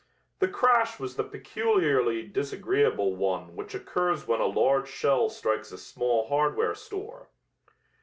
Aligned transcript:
The 0.39 0.47
crash 0.47 0.99
was 0.99 1.15
the 1.15 1.23
peculiarly 1.23 2.23
disagreeable 2.23 3.15
one 3.15 3.55
which 3.55 3.75
occurs 3.75 4.25
when 4.27 4.41
a 4.41 4.47
large 4.47 4.87
shell 4.89 5.29
strikes 5.29 5.71
a 5.71 5.77
small 5.77 6.27
hardware 6.27 6.73
store. 6.73 7.29